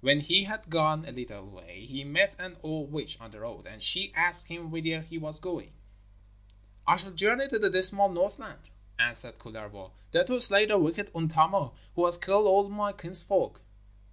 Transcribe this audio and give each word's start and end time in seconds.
When 0.00 0.18
he 0.18 0.42
had 0.42 0.68
gone 0.68 1.04
a 1.04 1.12
little 1.12 1.48
way 1.48 1.82
he 1.84 2.02
met 2.02 2.34
an 2.40 2.56
old 2.60 2.90
witch 2.90 3.16
on 3.20 3.30
the 3.30 3.38
road, 3.38 3.68
and 3.68 3.80
she 3.80 4.12
asked 4.14 4.48
him 4.48 4.72
whither 4.72 5.00
he 5.02 5.16
was 5.16 5.38
going. 5.38 5.74
'I 6.88 6.96
shall 6.96 7.12
journey 7.12 7.46
to 7.46 7.56
the 7.56 7.70
dismal 7.70 8.08
Northland,' 8.08 8.70
answered 8.98 9.38
Kullervo, 9.38 9.92
'there 10.10 10.24
to 10.24 10.40
slay 10.40 10.66
the 10.66 10.76
wicked 10.76 11.12
Untamo, 11.14 11.74
who 11.94 12.04
has 12.06 12.18
killed 12.18 12.48
all 12.48 12.68
my 12.68 12.92
kinsfolk.' 12.92 13.60